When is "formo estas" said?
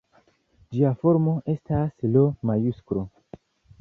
1.03-1.93